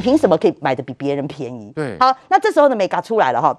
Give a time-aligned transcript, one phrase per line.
[0.00, 1.70] 凭什么可以买的比别人便宜？
[1.76, 3.56] 对，好，那这时候呢，mega 出来了哈。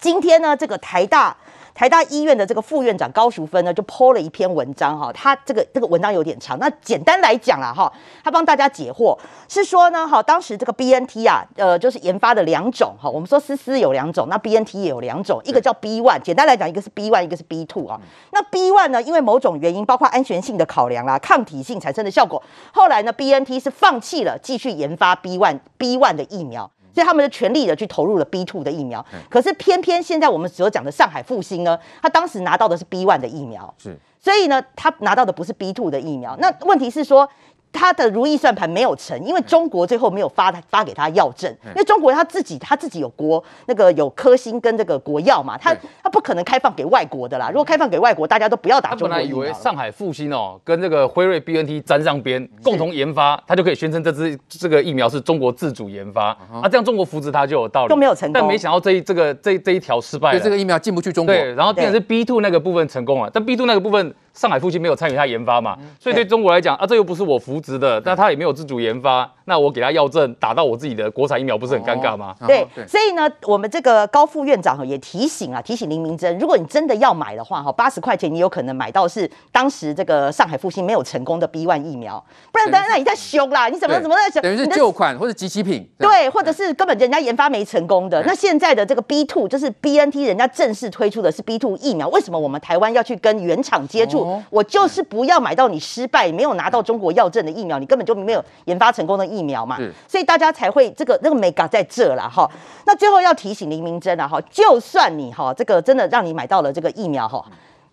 [0.00, 1.36] 今天呢，这个台大。
[1.76, 7.92] 台大医院的这个副院长高淑芬呢，就 po 了一篇文章哈，他这个这个文章有点长，那简单来讲啦哈，
[8.24, 9.14] 他帮大家解惑，
[9.46, 18.00] 是说呢哈，当时这个 BNT 啊，呃，就是研发的两种哈，我们说丝丝有两种，那 BNT 也有两种，一个叫 B one，简单来讲，一个是 B one，一个是 B two 啊。
[18.30, 26.70] 那 B one 呢，因为某种原因，包括安全性的考量啦，抗体性产生的效果，后来呢，BNT 是放弃了继续研发 B one B one 的疫苗。
[26.96, 36.34] 所以他们就全力的去投入了 B two 的疫苗，可是偏偏现在我们所讲的上海复兴呢，他当时拿到的是 B one 的疫苗，是，所以呢，他拿到的不是 B two 的疫苗。
[36.38, 37.28] 那问题是说。
[37.76, 47.50] 他的如意算盘没有成，因为中国最后没有发他发给他药证，因为中国他自己他自己有国那个有科兴跟这个国药嘛，他他不可能开放给外国的啦。
[47.50, 49.08] 如果开放给外国，大家都不要打中国。
[49.08, 56.28] 他本来以为上海复星哦跟这个辉瑞 BNT 沾上边，共同研发，他就可以宣称这支这个疫苗是中国自主研发，
[56.62, 57.88] 啊，这样中国扶持他就有道理。
[57.88, 61.34] 都没有成功，但没想到这一这个这这一条失败了，这个疫苗进不去中国。
[61.34, 64.14] 对，然后变成是 B two 那个部分成功了，但 B two 那个部分。
[64.36, 72.36] 上海复星没有参与他研发嘛，所以对中国来讲啊，这又不是我扶植的，但他也没有自主研发，那我给他药证打到我自己的国产疫苗，不是很尴尬吗？
[72.46, 84.42] 对，所以呢，我们这个高副院长也提醒啊，提醒林明珍，如果你真的要买的话哈，八十块钱你有可能买到是当时这个上海复星没有成功的 B one 疫苗，不然当然那你在凶啦，你怎么怎么在想？
[84.42, 88.22] 等于是旧款或者即期品，对，或者是根本人家研发没成功的。
[88.26, 94.25] 那现在的这个 B two 就是 B N T，人家正式推出的是 B two 疫苗，为什么我们台湾要去跟原厂接触？
[94.50, 95.06] 我就是。
[95.08, 102.50] 不要买到你失败没有拿到中国药证的疫苗，你根本就没有研发成功的疫苗嘛，所以大家才会这个那个美嘎在这了哈。
[102.86, 107.44] 那最后要提醒林明珍了哈，就算你哈这个真的让你买到了这个疫苗哈。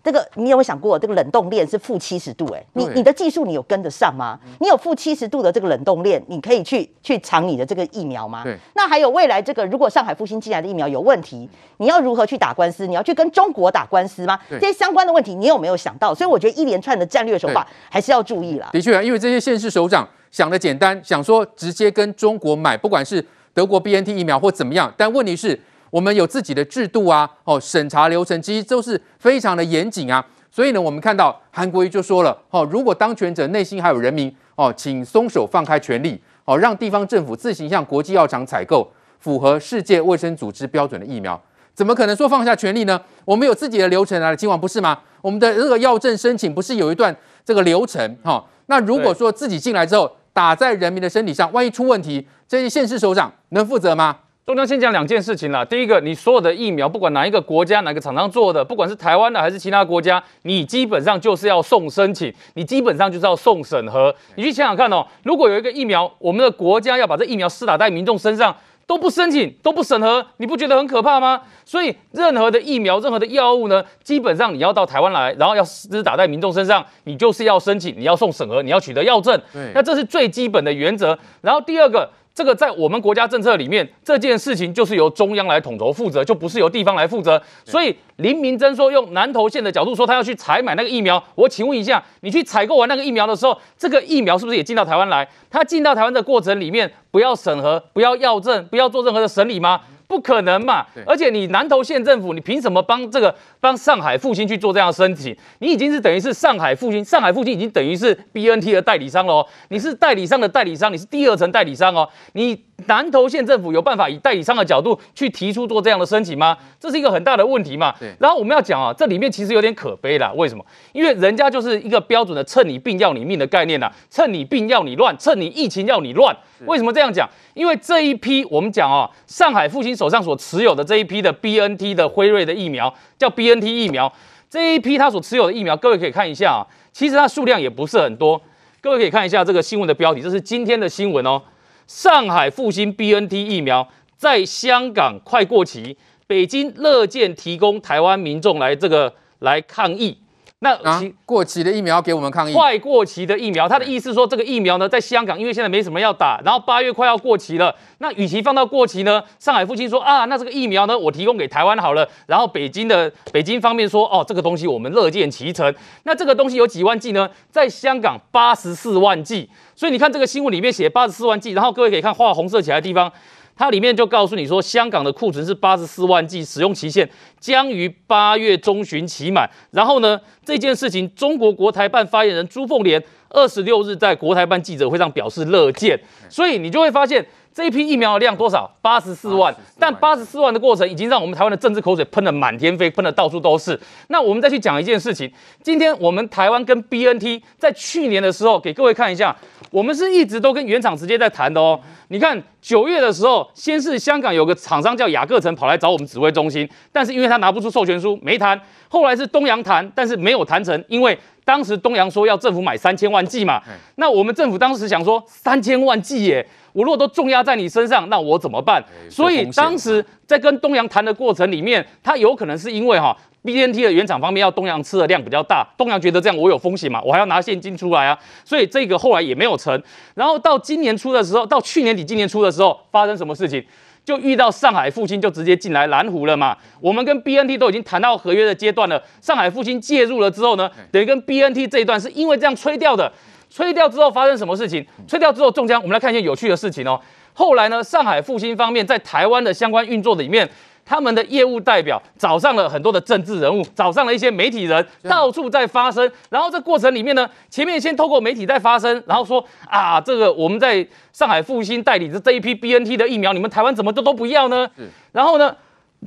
[0.04, 2.46] 这个你有没有想过，这个冷冻链是负七十度？
[2.52, 4.38] 哎，你你的技术你有跟得上吗？
[4.60, 8.44] 你有负七十度的这个冷冻链，你可以去去藏你的这个疫苗吗？
[8.44, 8.54] 对。
[8.76, 12.86] 那还有未来这个，如果上海复兴进来的疫苗有问题，你要如何去打官司？
[12.86, 14.38] 你要去跟中国打官司吗？
[14.50, 16.14] 这些相关的问题，你有没有想到？
[16.14, 18.68] 所以我觉得一连串的战略手法还是要注意啦。
[18.72, 23.24] 的确啊，因为这些县市首长想的简单，想说直接跟中国买，不管是
[23.54, 25.58] 德国 BNT 疫苗或怎么样，但问题是，
[25.94, 30.26] 我们有自己的制度啊，哦，审查流程其实都是非常的严谨啊。
[30.50, 38.90] 所以呢，我们看到韩国瑜就说了，哦，如果当权者内心还有人民，哦，请松手放开权力，哦，让地方政府自行向国际药厂采购
[39.20, 41.40] 符合世界卫生组织标准的疫苗。
[41.72, 43.00] 怎么可能说放下权力呢？
[43.24, 44.98] 我们有自己的流程啊，今晚不是吗？
[45.22, 48.16] 我们的这个药证申请不是有一段这个流程？
[48.24, 54.16] 哈、哦，那如果说自己进来之后打在人民的身体上，万一出问题，这些县市首长能负责吗？
[54.46, 55.64] 中央先讲两件事情啦。
[55.64, 64.14] 第一个，你所有的疫苗，不管哪一个国家、哪个厂商做的，不管是台湾的还是其他国家，你基本上就是要送申请，你基本上就是要送审核。
[64.34, 68.54] 你去想想看哦，如果有一个疫苗，我们的国家要把这疫苗施打在民众身上，
[68.86, 71.40] 都不申请、都不审核，你不觉得很可怕吗？
[71.64, 79.40] 所以，任何的疫苗、任何的药物呢，基本上你要到台湾来，然后要施打在民众身上，你就是要申请，你要送审核，你要取得药证。
[79.54, 81.18] 对，那这是最基本的原则。
[81.40, 82.10] 然后第二个。
[82.34, 87.40] 这个在我们国家政策里面，这件事情就是由中央来统筹负责，就不是由地方来负责。
[87.64, 91.22] 所以林明珍说，用南投县的角度说，他要去采买那个疫苗。
[91.36, 95.28] 我请问一下，你去采购完那个疫苗的时候，这个疫苗是不是也进到台湾来？
[95.48, 99.80] 他进到台湾的过程里面，不要审核，不要药证，不要做任何的审理吗？
[100.14, 100.86] 不可能嘛！
[101.04, 105.36] 而且你南投县政府，你凭什么帮这个帮上海复兴去做这样的申请？
[105.58, 109.46] 你已经是等于是上海复兴，上海复兴已经等于是 BNT 的代理商了哦。
[109.70, 112.08] 你是代理商的代理商，你是第二层代理商哦。
[112.34, 116.56] 你南投县政府有办法以代理商的角度去提出做这样的申请吗？
[116.78, 117.92] 这是一个很大的问题嘛。
[118.20, 120.32] 然后我们要讲啊，这里面其实有点可悲啦。
[120.36, 120.64] 为什么？
[120.92, 126.36] 因为人家就是一个标准的趁你病要你命的概念呐，趁你病要你乱，趁你疫情要你乱。
[126.66, 127.28] 为什么这样讲？
[127.54, 134.12] 因为这一批我们讲啊，上海复星手上所持有的这一批的 BNT 的辉瑞的疫苗，叫 BNT 疫苗，
[134.48, 138.40] 这一批他所持有的疫苗，各位可以看一下啊，其实它数量也不是很多。
[138.80, 141.40] 各位可以看一下这个新闻的标题，这是今天的新闻哦。
[141.86, 145.96] 上海复星 BNT 疫苗在香港快过期，
[146.26, 150.18] 北京乐见提供台湾民众来这个来抗疫。
[150.64, 165.72] 那啊，过期的疫苗给我们抗议，快过期的疫苗，他的意思是说这个疫苗呢，在香港，因为现在没什么要打，然后八月快要过期了，那与其放到过期呢，上海父亲说啊，那这个疫苗呢，我提供给台湾好了，然后北京的北京方面说，哦，这个东西我们乐见其成，
[166.04, 167.28] 那这个东西有几万剂呢？
[167.50, 173.12] 在香港八十四万剂，所以你看这个新闻里面写八十四万剂，然后各位可以看画红色起来的地方。
[173.56, 177.08] 它里面就告诉你说，香港的库存是八十四万剂，使用期限
[177.38, 179.48] 将于八月中旬期满。
[179.70, 185.98] 然后呢，这件事情，中国国台办发言人朱凤莲二十六日在国台办记者会上表示乐见。
[186.28, 188.70] 所以你就会发现，这一批疫苗的量多少？
[188.82, 189.54] 八十四万。
[189.78, 193.78] 但八十四万的过程已经让我们台湾的政治口水喷得满天飞，喷得到处都是。
[194.08, 195.30] 那我们再去讲一件事情，
[195.62, 199.36] 今天我们台湾跟 BNT 在去年的时候，给各位看一下，
[199.70, 201.80] 我们是一直都跟原厂直接在谈的哦。
[202.08, 208.60] 你看九月的时候，先是香港有个厂商叫雅各城跑来找我们指挥中心，但是因为他拿不出授权书，没谈。
[208.88, 213.60] 后来是东洋谈，但是没有谈成，因为当时东阳说要政府买三千万剂嘛。
[213.96, 218.82] 那我们政府当时想说，三千万剂耶，我如果都重压在你身上，那我怎么办？
[219.10, 223.14] 所以当时在跟东阳谈的过程里面，他有可能是因为哈。
[223.46, 229.78] BNT 的原厂方面要东阳吃的量比较大，东阳觉得这样我有风险嘛，我还要拿现金出来啊，所以这个后来也没有成。
[230.14, 233.62] 然后到今年初的时候，到去年底今年初的时候，发生什么事情？
[234.04, 236.56] 就遇到上海复兴就直接进来蓝湖了嘛。
[236.80, 243.10] 我们跟 BNT 都已经谈到合约的阶段了，上海复兴介入了之后呢，等于跟 BNT 这一段是因为这样吹掉的。
[243.50, 244.84] 吹掉之后发生什么事情？
[245.06, 245.80] 吹掉之后中枪。
[245.80, 247.00] 我们来看一件有趣的事情哦。
[247.32, 250.48] 后来呢，上海复兴方面在台湾的相关运作里面。
[250.84, 256.10] 他们的业务代表找上了很多的政治人物，找上了一些媒体人，到处在发声。
[256.28, 264.68] 然后这过程里面呢，前面先透过媒体在发声，然后说啊，这个我们在上海复星代理的这一批 BNT 的疫苗，你们台湾怎么都都不要呢？
[265.12, 265.56] 然后呢，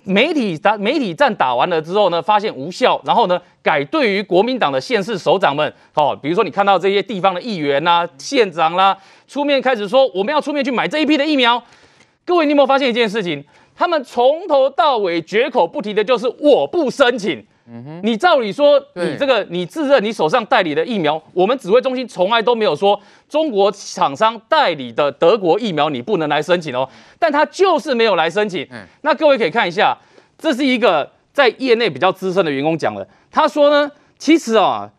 [0.04, 8.96] 媒体打媒体战打完了之后呢，发现无效，然后呢，改对于国民党的县市首长们，好，比如说你看到这些地方的议员呐、县长啦，
[9.28, 11.62] 出面开始说我们要出面去买这一批的疫苗。
[12.26, 13.44] 各位，你有没有发现一件事情？
[13.78, 17.46] 他们从头到尾绝口不提的就是我不申请。
[17.70, 26.90] 嗯哼，你照理说，你这个你自认你手上代理的疫苗，我们指挥中心从来都没有说中国厂商代理的德国疫苗你不能来申请哦。
[27.20, 28.68] 但他就是没有来申请。
[29.02, 29.96] 那各位可以看一下，
[30.38, 33.08] 这是一个在业内比较资深的员工讲的。
[33.30, 34.90] 他说呢，其实啊，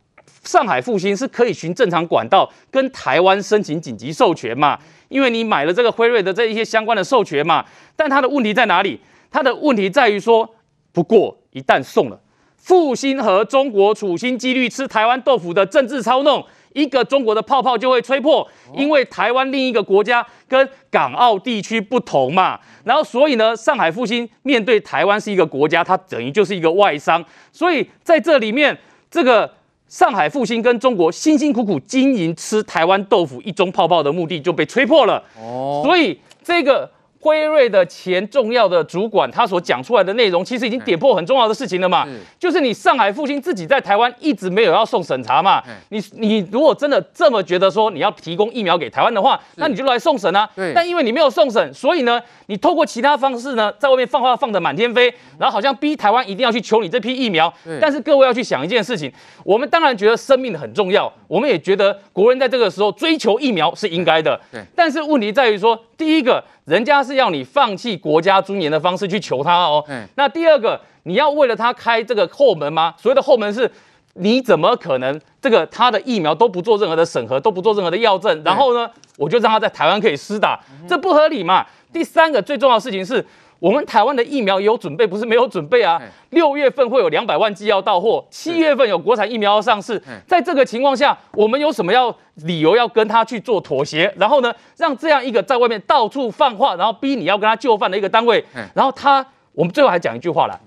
[0.45, 4.79] 上海复星是可以循正常管道跟台湾申请紧急授权嘛。
[5.09, 7.65] 因为你买了这个辉瑞的这一些相关的授权嘛，
[7.97, 9.01] 但它的问题在哪里？
[9.31, 10.49] 它的问题在于说，
[10.93, 12.21] 不过一旦送了，
[12.57, 18.47] 复兴和中国处心积虑吃台湾豆腐的政治操弄，一个中国的泡泡就会吹破。
[18.75, 28.77] 因为台湾另一个国家跟港澳地区不同嘛，然后所以呢，上海复兴面对台湾是一个国家，它等于就是一个外商，所以在这里面
[29.11, 29.58] 这个。
[29.89, 35.23] 上海复兴跟中国辛辛苦苦经营吃台湾豆腐一中泡泡的目的就被吹破了。
[35.41, 36.91] 哦，所以这个。
[37.21, 42.07] 辉瑞的前重要的主管，他所讲出来的内容，其实已经点破很重要的事情了嘛。
[42.39, 45.63] 就是你上海复兴自己在台湾一直没有要送审查嘛。
[45.89, 50.49] 你你如果真的这么觉得说你要提供疫苗给台湾的话，那你就来送审啊。
[50.75, 57.53] 但因为你没有送审，所以呢，你透过其他方式呢，在外面放话放得满天飞，然后好像逼台湾一定要去求你这批疫苗。
[57.81, 59.13] 但是各位要去想一件事情，
[59.45, 64.41] 我们当然觉得生命很重要，我们也觉得国人在这个时候追求疫苗是应该的。
[64.77, 66.43] 但是问题在于说，第一个。
[66.65, 69.83] 人家是要你放弃国家尊严的方式去求他哦。
[69.89, 70.07] 嗯。
[70.17, 72.95] 那第二个，你要为了他开这个后门吗？
[72.99, 73.71] 所谓的后门是，
[74.13, 81.67] 你怎么可能这个他的疫苗都不做任何的审核，都不做任何的药证，然后呢，我就让他在台湾可以施打，这不合理嘛？
[81.91, 83.25] 第三个最重要的事情是。
[83.59, 86.01] 我们台湾的疫苗有准备，不是没有准备啊。
[86.31, 90.01] 六月份会有两百万剂要到货，七月份有国产疫苗要上市。
[90.27, 94.13] 在这个情况下，我们有什么要理由要跟他去做妥协？
[94.17, 98.45] 然后呢，让这样一个在外面到处放话，然后逼你要跟他就范的一个单位，
[98.75, 100.61] 然后他，我们最后还讲一句话了：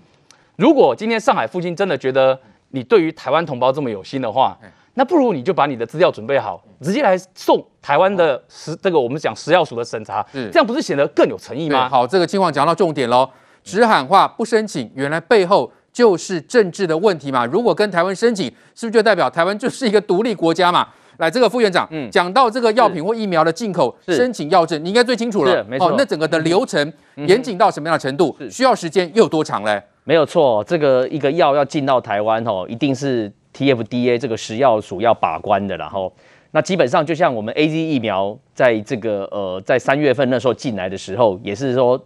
[0.58, 2.38] 如果今天上海复星真的觉得
[2.72, 4.58] 你对于台湾同胞这么有心的话，
[5.02, 11.90] 那不如你就把你的资料准备好，直接来送台湾的食这个我们讲食药署的审查，这样不是显得更有诚意吗？
[11.90, 13.28] 好，这个情况讲到重点喽，
[13.64, 17.48] 只喊话不申请，原来背后就是政治的问题嘛。
[17.48, 20.88] 如果跟台湾申请，是不是就代表台湾就是一个独立国家嘛？
[21.18, 25.96] 来，这个副院长，嗯，讲到这个药品或疫苗的进口申请药证，你应该最清楚了，没错。
[25.98, 28.38] 那整个的流程严谨到什么样的程度？
[28.52, 29.82] 需要时间又有多长嘞？
[30.04, 33.34] 没有错，这个一个药要进到台湾哦，一定是。
[33.56, 36.12] TFDA 这个食药署要把关的，然后
[36.52, 42.04] 那基本上就像我们 AZ 疫苗在这个呃在三月份那时候进来的时候，也是说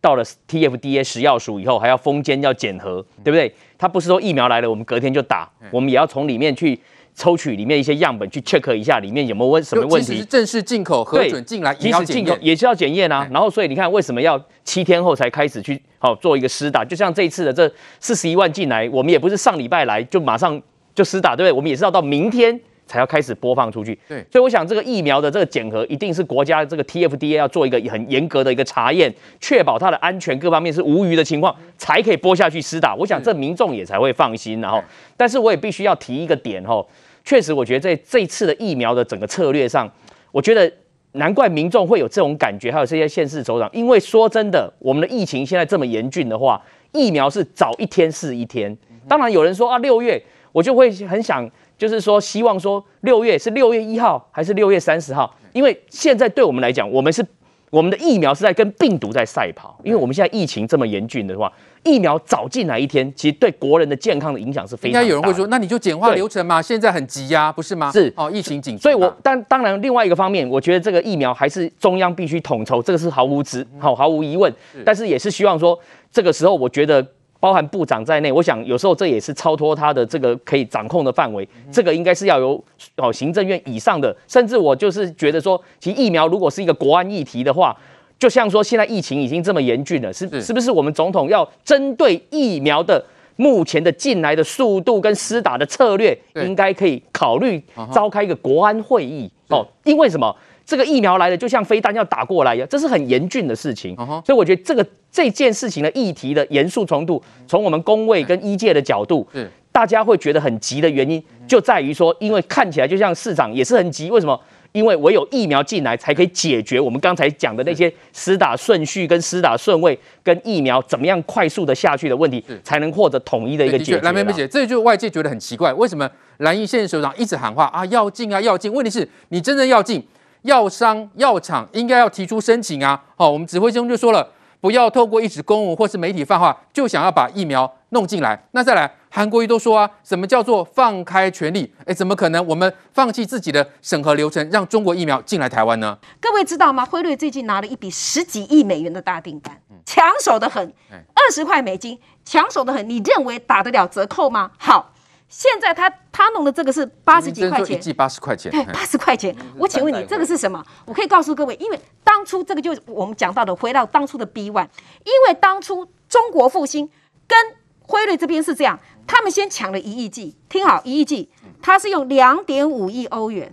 [0.00, 3.54] 到了 TFDA 食药署以后还要封监要检核，对不对？
[3.78, 6.78] 它不是说疫苗来了我们隔天就打，我们也要从里面去
[7.14, 10.22] 抽取里面一些样本去 check 一下里面有没有问什么问题。
[10.24, 13.26] 正式进口核准进来也要检验，也是要检验啊。
[13.30, 16.84] 然后所以你看为什么要七天后才开始去好做一个施打？
[16.84, 20.60] 就像这一次的这四十一万进来，我们也不是上礼拜来就马上。
[20.94, 21.52] 就施打，对不对？
[21.52, 23.96] 我们也是要到明天才要开始播放出去。
[24.08, 32.94] 对，所以我想这个疫苗的这个检核一定是国家这个 TFDA 要做一个很严格的一个查验，确保它的安全各方面是无虞的情况，才可以播下去施打。
[32.94, 34.60] 我想这民众也才会放心。
[34.60, 34.82] 然后，
[35.16, 36.84] 但是我也必须要提一个点哈，
[37.24, 39.88] 确实我觉得在这次的疫苗的整个策略上，
[40.32, 40.70] 我觉得
[41.12, 46.60] 难怪民众会有这种感觉，还有这些县市首长，因为说真的，我们的疫情现在这么严峻的话，
[46.92, 48.76] 疫苗是早一天是一天。
[49.08, 50.20] 当然有人说啊，六月
[50.52, 57.24] 我就会很想，就是说希望说六月是六月一号还是六月三十号，因为现在对我们来讲，我们是
[57.70, 61.52] 我们的疫苗是在跟病毒在赛跑，因为我们现在疫情这么严峻的话。
[61.82, 65.04] 疫苗早进来一天，其实对国人的健康的影响是非常大的。
[65.06, 67.90] 应该有人会说，那你就简化流程嘛，现在很急呀，不是吗？
[67.90, 74.52] 是哦，疫情紧，所以我当当然另外一个方面，我觉得这个疫苗还是中央必须统筹，这个是毫无之好毫无疑问。
[74.84, 75.78] 但是也是希望说，
[76.12, 77.02] 这个时候我觉得
[77.40, 82.62] 包含部长在内，我想有时候这也是超脱他的这个可以掌控的范围，这个应该是要由
[82.96, 87.76] 哦行政院以上的，甚至我就是觉得说，其实疫苗如果是一个国安议题的话。
[88.18, 93.02] 就像说，现在疫情已经这么严峻了，是是不是我们总统要针对疫苗的
[93.36, 97.58] 目前的进来的速度跟施打的策略，应该可以考虑
[97.90, 99.66] 召开一个国安会议哦？
[99.84, 100.36] 因为什么？
[100.64, 103.94] 这个疫苗来了，就像飞弹要打过来一样，这是很严峻的事情。
[103.96, 109.26] 所以我觉得这个这件事情的议题的严肃程度，从我们工位跟医界的角度，
[109.72, 114.38] 大家会觉得很急的原因，就在于说，因为看起来就像市长也是很急，为什么？
[114.72, 124.00] 因为唯有疫苗进来，才可以解决我们刚才讲的那些施打顺序、跟施打顺位、跟疫苗怎么样快速的下去的问题，才能获得统一的一个解决。
[124.02, 128.72] 蓝，梅梅姐，这就是外界觉得很奇怪，为什么蓝营县首长一直喊话啊，要进啊，要进？
[128.72, 130.00] 问题是，你真正要进，
[130.42, 133.02] 药商、药厂应该要提出申请啊。
[133.16, 134.28] 好，我们指挥中就说了，
[134.60, 138.46] 不要透过一纸公文或是媒体放话，就想要把疫苗弄进来。
[138.52, 138.90] 那再来。
[139.12, 141.74] 韩国瑜都说啊，什么叫做放开权力？
[141.84, 142.46] 哎，怎么可能？
[142.46, 145.98] 我们放弃自己的审核流程，让中国疫苗进来台湾呢？
[146.20, 146.84] 各位知道吗？
[146.84, 152.88] 辉瑞最近拿了一笔十几亿美元的大订单，抢手的很，二十块美金，抢手的很。
[152.88, 154.52] 你认为打得了折扣吗？
[154.56, 154.89] 好，
[155.30, 159.34] 现在他他弄的这个是八十几块钱，一剂八十块钱，对，八十块钱。
[159.56, 160.62] 我请问你，这个是什么？
[160.84, 164.66] 我可以告诉各位，因为当初这个就是我们讲到的，回到当初的 B one，
[165.04, 166.90] 因为当初中国复兴
[167.28, 167.38] 跟
[167.80, 168.78] 辉瑞这边是这样。
[169.06, 171.30] 他们先抢了一亿剂，听好，一亿剂，
[171.62, 173.52] 他是用两点五亿欧元，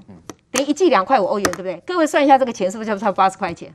[0.51, 1.81] 等于一剂两块五欧元，对不对？
[1.85, 3.73] 各位算一下这个钱是不是就差不多八十块钱？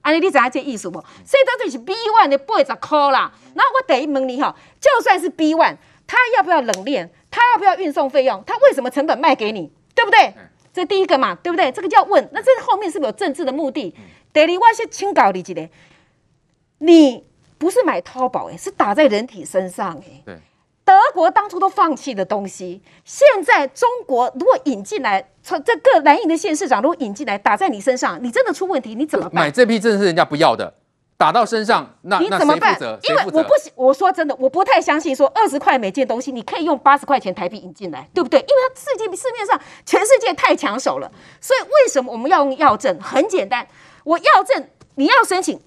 [0.00, 0.98] 啊，你你知道这意思不？
[1.00, 3.32] 所以到底是 B one 的八十块啦。
[3.54, 7.12] 然后我等于问你哈，就算是 B one，他要不要冷链？
[7.32, 8.40] 他要不要运送费用？
[8.46, 9.72] 他为什么成本卖给你？
[9.94, 10.32] 对不对？
[10.72, 11.72] 这第一个嘛，对不对？
[11.72, 12.28] 这个叫问。
[12.32, 13.92] 那这后面是不是有政治的目的？
[14.32, 15.68] 第二，我是清搞你一个，
[16.78, 17.24] 你
[17.58, 20.22] 不是买淘宝诶，是打在人体身上诶。
[20.24, 20.38] 对。
[20.84, 29.44] 德国当初都放弃的东西，现在中国如果引进来，从这个蓝营的县市长如果引进来打在你身上，你真的出问题，你怎么办？
[29.44, 30.74] 买这批真的是人家不要的，
[31.22, 32.76] 打到身上，那你怎么办？
[33.04, 38.40] 因为我不，我说真的，我不太相信说二十块每件东西你可以用八十块钱台币引进来，对不对？
[38.40, 41.08] 因为它世界市面上全世界太抢手了，
[41.40, 42.98] 所以为什么我们要用药证？
[43.00, 43.64] 很简单，
[44.02, 45.60] 我药证你要申请。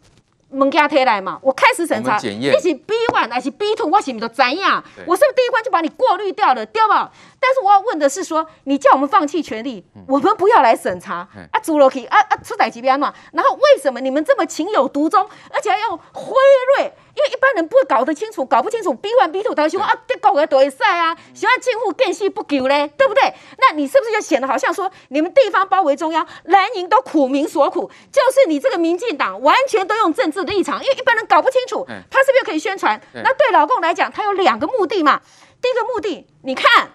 [0.52, 4.82] 门家推来嘛，我开始审查，你是 B one 还是 B two，我是不是都怎样？
[5.06, 7.12] 我是不是第一关就把你过滤掉了，对吧？
[7.48, 11.18] 但是我要问的是说，你叫我们放弃权利，我们不要来审查
[11.52, 13.14] 啊，朱罗奇啊啊，出代级别嘛？
[13.34, 16.34] 然后为什么你们这么情有独钟，而且还用辉
[16.78, 16.92] 瑞？
[17.16, 23.22] 因为一般人不会搞得清楚，搞不清楚 B one B two，他会说啊，这搞个多会赛啊，喜欢近乎更细不久嘞，对不对？
[23.60, 33.00] 那你是不是就显得好像说你们地方包围中央，蓝营都苦民所苦，就是你这个民进党完全都用政治立场，因为一般人搞不清楚，他是不是可以宣传？
[33.14, 35.22] 那对老共来讲，他有两个目的嘛。
[35.62, 36.92] 第一个目的，你看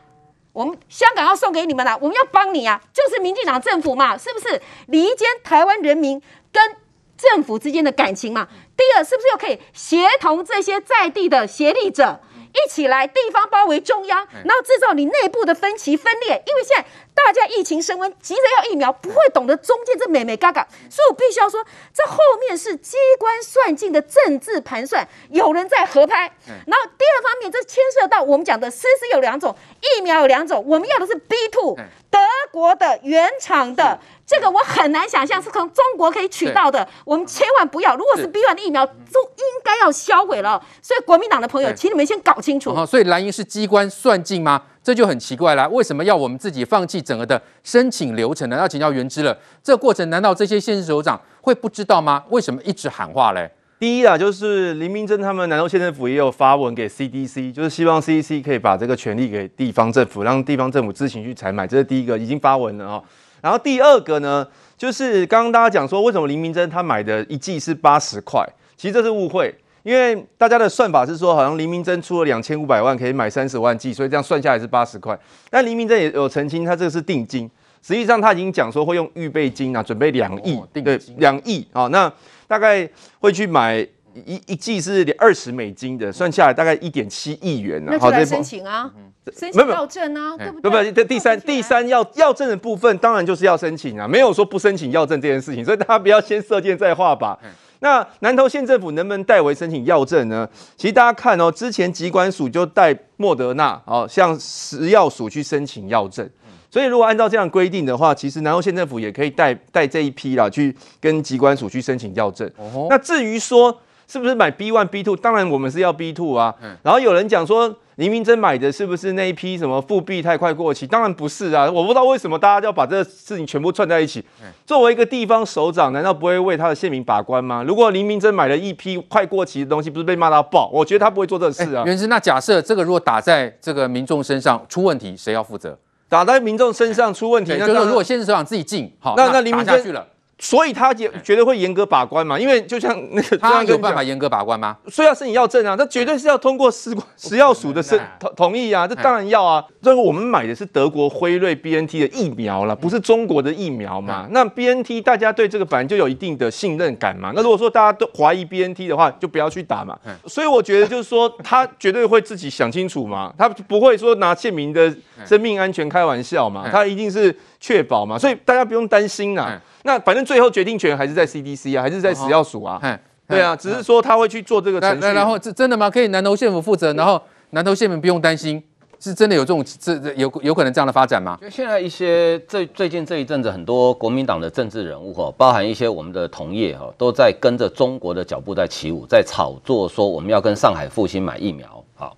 [0.53, 6.21] 我们香港要送给你们了，我们要帮你啊，就是民进党政府嘛，是不是离间台湾人民
[6.53, 6.77] 跟
[7.17, 8.49] 政府之间的感情嘛？
[8.77, 12.21] 第二，是不是又可以协同这些在地的协力者
[12.53, 16.43] 一起来地方包围中央，然后制造你内部的分歧分裂？
[16.47, 21.63] 因为现在大家疫情升温，急着要疫苗，不会懂得中间这美美嘎嘎，所以我必须要说，
[21.93, 26.33] 这后面是机关算尽的政治盘算，有人在合拍。
[26.47, 31.77] 然后第二方面，这牵涉到我们讲的，实施有两种疫苗，有两种，我们要的是 B two，
[32.11, 32.19] 德
[32.51, 34.01] 国的原厂的。
[34.27, 37.97] 这个我很难想象是从中国可以取到的，我们千万不要。
[37.97, 40.65] 如果是 B one 的疫苗，都应该要销毁了。
[40.81, 42.73] 所以国民党的朋友，请你们先搞清楚。
[42.73, 44.63] 好，所以蓝营是机关算尽吗？
[44.91, 45.69] 这就很奇怪了。
[45.69, 48.57] 为什么要我们自己放弃整个的申请流程呢？
[48.57, 49.37] 要请教元知了。
[49.63, 52.25] 这个过程难道这些县市首长会不知道吗？
[52.31, 53.49] 为什么一直喊话嘞？
[53.79, 61.65] 第一啊，就是林明溱他们南投县政府也有发文给 CDC，就是希望 CDC 可以把这个权利给地方政府，让地方政府自行去采买。
[61.65, 63.03] 这是第一个，已经发文了啊。
[63.41, 64.45] 然后第二个呢，
[64.77, 68.45] 就是刚刚大家讲说，为什么林明溱他买的一剂是八十块？
[68.77, 75.19] 其实这是误会，因为大家的算法是说，好像黎明真出了两千五百万可以买三十万剂，所以这样算下来是八十块。
[75.49, 77.51] 但黎明真也有澄清，他这个是定金。
[77.83, 82.13] 实际上他已经讲说会用预备金啊，准备两亿，对，两亿啊，那
[82.47, 82.87] 大概
[83.21, 83.79] 会去买
[84.13, 87.93] 一一季是二十美金的，算下来大概一点七亿元呢。
[87.93, 88.93] 那就来申请啊，
[89.35, 90.93] 申请要证啊，对不对？
[90.93, 97.35] 不不，第三第三要要证的部分，当然就是要申请啊，没有说不申请要证这件事情，所以大家不要先射箭再画靶。
[97.81, 100.49] 那南投县政府能不能代为申请药证呢？
[100.77, 106.29] 其实大家看哦，之前疾管署就代莫德纳哦，向食药署去申请药证。
[106.71, 112.49] 所以如果按照这样规定的话，其实南投县政府也可以带带这一批啦，去跟疾管署去申请药证。
[112.57, 116.55] 哦、那至于说是不是买 B one B two，当然我们是要 B two 啊。
[116.83, 117.77] 然后有人讲说。
[118.01, 120.87] 林明真买的是不是那一批什么复币太快过期？
[120.87, 121.71] 当然不是啊！
[121.71, 124.25] 我不知道为什么大家要把这个事情全部串在一起。
[124.65, 127.63] 作为一个地方首长，难道不会为他的县民把关吗？
[127.63, 130.71] 如果林明真买了一批快过期的东西，不是被骂到爆？
[130.73, 131.83] 我觉得他不会做这个事啊。
[131.85, 135.79] 原之，那假设这个如果打在这个民众身上出问题，谁要负责？
[136.09, 140.07] 打在民众身上出问题，那就是如果县市首长自己进，好，那那林明真去了。
[140.41, 144.77] 所以他也绝对会严格把关嘛，因为就像那个 他有办法严格把关吗？
[144.89, 149.63] 所以要申请要证啊，这绝对是要通过食食药署的申同同意啊，这当然要啊。
[149.83, 154.27] 这个我们买的是德国辉瑞 BNT 的疫苗了，不是中国的疫苗嘛。
[154.31, 157.33] 那 BNT 大家对这个本来就有一定的信任感嘛。
[157.35, 159.99] 那如果说大家都怀疑 BNT 的话，就不要去打嘛。
[160.27, 164.91] 所以我觉得就是说，他绝对会自己想清楚嘛，他不会说拿县民的
[165.27, 168.19] 生命安全开玩笑嘛，他一定是确保嘛。
[168.19, 169.61] 所以大家不用担心呐。
[169.83, 172.81] 那反正最后决定权还是在 CDC 啊，还是在食药署啊？
[172.83, 175.07] 哦、对啊，只是说他会去做这个程序。
[175.09, 175.89] 然后这真的吗？
[175.89, 177.21] 可以南投县府负责，然后
[177.51, 178.63] 南投县民不用担心，
[178.99, 181.39] 是真的有这种这有有可能这样的发展吗？
[181.51, 191.83] 现在一些最最近这一阵子，很多国民党的政治人物哈，包含一些我们的同业哈，都在跟着中国的脚步在起舞，在炒作说我们要跟上海复星买疫苗。
[191.95, 192.17] 好，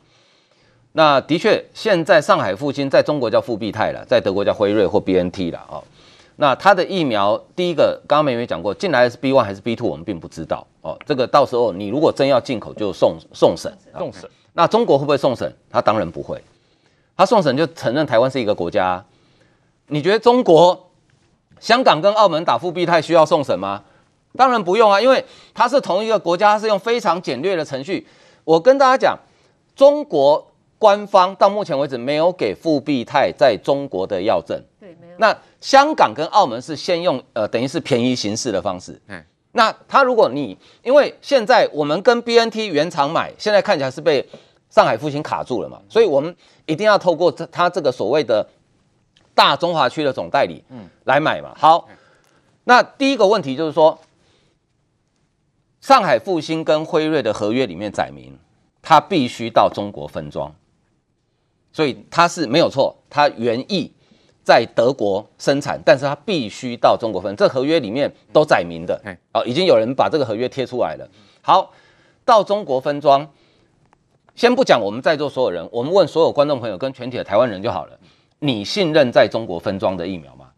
[0.93, 5.77] 那的确，现在上海复星在中国叫复必泰了，在德国叫辉瑞或 BNT 了啊。
[6.37, 10.99] 那它的疫苗，第一个刚刚美美讲过，进来是 B one 还是 B two，我们并不知道哦。
[11.07, 14.29] 这个到时候你如果真要进口，就送送审，送审。
[14.55, 15.51] 那中国会不会送审？
[15.71, 16.43] 他当然不会，
[17.17, 19.05] 他送审就承认台湾是一个国家。
[19.89, 20.91] 你觉得中国、
[21.61, 23.83] 香港跟澳门打复必泰需要送审吗？
[24.37, 28.07] 当然不用啊，因为它是同一个国家，它是用非常简略的程序。
[28.45, 29.19] 我跟大家讲，
[29.77, 34.59] 中国官方到目前为止没有给复必泰在中国的药证。
[34.81, 35.15] 对，没有。
[35.19, 39.01] 那香港跟澳门是先用呃，等于是便宜形式的方式。
[39.07, 44.29] 嗯，那他如果你因为现在我们跟 BNT 原厂买，现在看起来是被
[44.69, 46.35] 上海复星卡住了嘛，所以我们
[46.67, 48.45] 一定要透过这他这个所谓的
[49.37, 51.55] 大中华区的总代理，嗯，来买嘛。
[51.57, 51.89] 好，
[52.65, 54.01] 那第一个问题就是说，
[55.81, 58.37] 上海复星跟辉瑞的合约里面载明，
[58.83, 60.53] 他必须到中国分装，
[61.73, 63.93] 所以他是没有错，他原意。
[64.45, 69.01] 在德国生产，但是它必须到中国分，这合约里面都载明的。
[69.33, 71.09] 哦，已经有人把这个合约贴出来了。
[71.41, 71.73] 好，
[72.25, 73.31] 到中国分装，
[74.35, 77.97] 先不讲我们在座所有人，我们问所有观众朋友跟全体的台湾人就好了。
[78.41, 80.49] 你信任在中国分装的疫苗吗？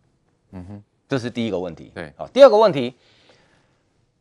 [0.53, 1.93] 嗯哼，这是第一个问题。
[1.95, 2.95] 对，好，第二个问题，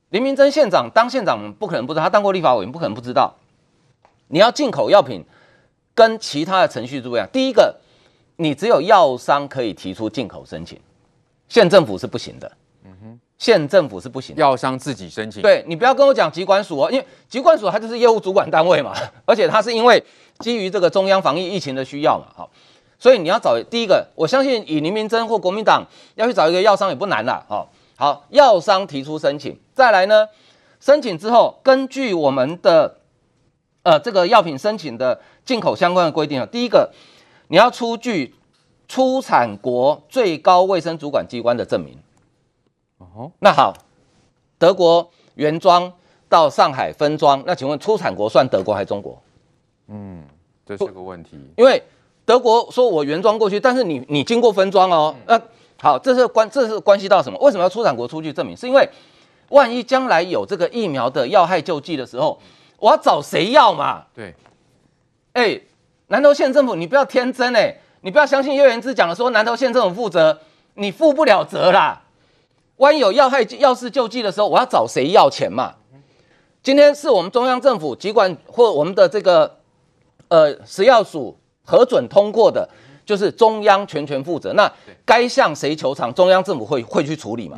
[0.10, 3.36] 林明珍县长当县长不可能不知道，他当过立法委员不可能不知道。
[4.28, 5.23] 你要进口药品，
[5.95, 7.26] 跟其他的程序不一样。
[7.32, 7.80] 第一个。
[8.38, 10.80] 你只有药商可以提出进口申请，
[11.48, 12.52] 县政府是不行的。
[12.86, 15.41] 嗯哼，县政府是不行的，药商自己申请。
[15.41, 18.93] 对，你不要跟我讲疾管署哦，因为疾管署它就是业务主管单位嘛，
[19.26, 20.04] 而且它是因为
[20.39, 22.50] 基于这个中央防疫疫情的需要嘛，好，
[23.00, 27.46] 所以你要找第一个，我相信以林明珍或国民党要去找一个药商也不难啦。
[27.48, 30.28] 好，好，药商提出申请，再来呢，
[30.80, 32.98] 申请之后，根据我们的
[33.84, 36.91] 呃这个药品申请的进口相关的规定啊，第一个。
[37.53, 38.33] 你要出具
[38.87, 41.95] 出产国最高卫生主管机关的证明。
[42.97, 43.71] 哦，那好，
[44.57, 45.93] 德国原装
[46.27, 49.21] 到上海分装，那请问出产国算德国还是中国？
[49.85, 50.25] 嗯，
[50.65, 51.37] 这是个问题。
[51.55, 51.83] 因为
[52.25, 55.15] 德国说我原装过去，但是你你经过分装哦。
[55.27, 55.39] 那
[55.79, 57.37] 好，这是关这是关系到什么？
[57.37, 58.57] 为什么要出产国出具证明？
[58.57, 58.89] 是因为
[59.49, 62.39] 万一将来有这个疫苗的要害救济的时候，
[62.79, 64.05] 我要找谁要嘛？
[64.15, 64.33] 对，
[65.33, 65.61] 哎。
[66.13, 67.76] 南投县政府，你不要天真哎！
[68.02, 70.39] 你不要相信叶元之讲的说南投县政府负责，
[70.76, 72.04] 你负不了责啦。
[72.76, 75.73] 万一有要害要事救济的时候，我要找谁要钱嘛？
[76.62, 79.58] 今天是我们中央政府机关或我们的这个
[80.28, 82.69] 呃食药署核准通过的，
[83.04, 84.54] 就是中央全权负责。
[84.54, 84.71] 那
[85.04, 87.58] 该向谁求偿，中央政府会会去处理嘛？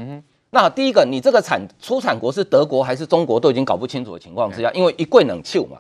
[0.52, 5.78] 那第一个，你这个产出产国是德国还是中国，都已经搞不清楚的情况之下，因为一柜冷气嘛，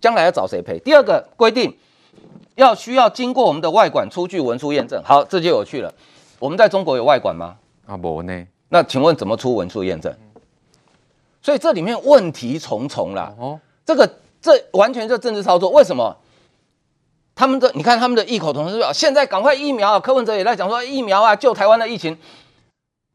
[0.00, 0.78] 将来要找谁赔？
[0.78, 1.76] 第二个规定。
[2.54, 5.92] 要需要经过我们的外管出具文书验证，好，这就有趣了。
[6.38, 7.56] 我们在中国有外管吗？
[7.86, 8.46] 啊，没呢。
[8.68, 10.14] 那请问怎么出文书验证？
[11.40, 13.32] 所以这里面问题重重啦。
[13.38, 14.08] 哦，这个
[14.40, 15.70] 这完全就政治操作。
[15.70, 16.16] 为什么？
[17.34, 19.98] 他们的你看他们的异口同声说，现在赶快疫苗。
[19.98, 22.16] 柯文哲也在讲说疫苗啊，救台湾的疫情。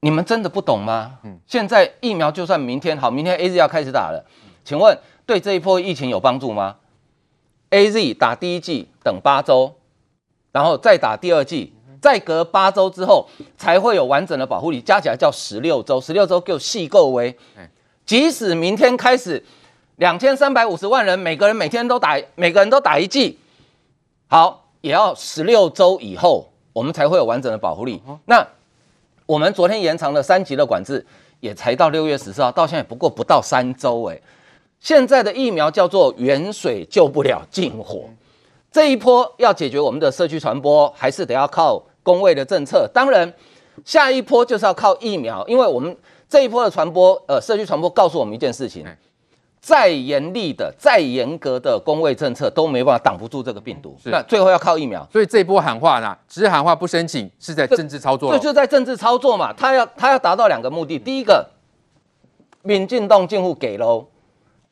[0.02, 1.20] 你们真的不懂吗？
[1.24, 4.26] 嗯，现在疫苗就算明天好，明天 AZ 要开始打了，
[4.64, 6.76] 请问对这一波疫情有帮助吗
[7.70, 9.74] ？AZ 打第一剂等八周，
[10.52, 13.28] 然后再打第二剂，再隔八周之后
[13.58, 17.38] 才会有完整的保护力，加起来叫十六周，十六周够细够微。
[18.06, 19.44] 即使明天开始
[19.98, 23.38] 两千三百五十万人，每个人每天都打，每个人都打一剂，
[24.28, 28.02] 好，也要十六周以后我们才会有完整的保护力。
[28.26, 28.48] 那
[29.26, 31.06] 我们昨天延长了三级的管制，
[31.42, 34.22] 也才到六月十四号，到现在不过不到三周诶。
[34.80, 38.06] 现在的疫苗叫做远水救不了近火，
[38.72, 42.90] 这一波要解决我们的社区传播，还是得要靠公卫的政策。
[42.94, 43.34] 当然，
[43.84, 45.96] 下一波就是要靠疫苗，因为我们
[46.30, 48.86] 这一波的传播，呃，社区传播告诉我们一件事情。
[49.60, 55.06] 再严厉的、再严格的公卫政策都没办法挡不住这个病毒，那最后要靠疫苗。
[55.12, 58.32] 所以这一波喊话呢，只是喊话不申请，是在政治操作。
[58.32, 61.46] 这就在政治操作嘛，他要他要达到两个目的：第一个，
[62.62, 64.06] 民进党近乎给喽，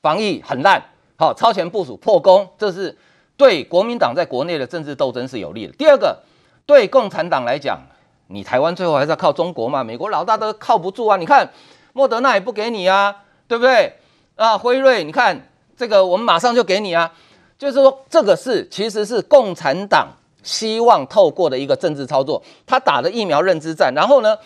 [0.06, 0.80] 防疫很烂，
[1.18, 2.96] 好超前部署破功，这是
[3.36, 6.20] 对国民党在国内的政治斗争是有利的；第二个，
[6.68, 7.80] 对共产党来讲，
[8.28, 11.50] 你台湾最后还是要靠中国嘛，美国老大都靠不住啊，你看
[11.94, 13.96] 莫德纳也不给你啊，对不对？
[14.36, 17.12] 啊，辉瑞，你看这个，我们马上就给你啊！
[17.58, 20.10] 就是说，这个是其实是共产党
[20.44, 24.38] 希望透过的一个政治操作，他打了疫苗认知战，然后呢，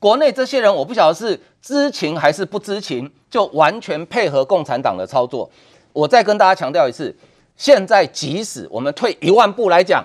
[0.00, 5.50] 国内这些人我不晓得是知情还是不知情，就完全配合共产党的操作。
[5.92, 7.16] 我再跟大家强调一次，
[7.56, 10.04] 现在即使我们退一万步来讲，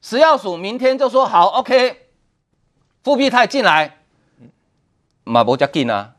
[0.00, 1.96] 食药署明天就说好，OK，
[3.02, 3.98] 复必泰进来，
[5.24, 6.12] 马博加进啊。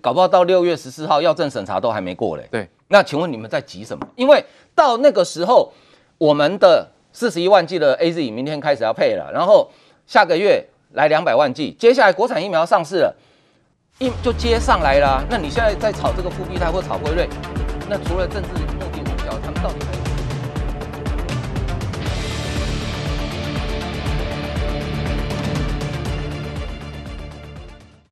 [0.00, 2.46] 搞不好到六月十四号药证审查都还没过嘞。
[2.52, 4.06] 对，那请问你们在急什么？
[4.14, 5.72] 因为到那个时候，
[6.16, 9.68] 我们的四十一万剂的 AZ 明天开始要配了，然后
[10.06, 13.16] 下个月来两百万剂，接下来国产疫苗上市了，
[13.98, 15.24] 一就接上来了。
[15.30, 17.28] 那你现在在炒这个复必泰或炒辉瑞，
[17.88, 19.99] 那除了政治目的，目标他们到底还。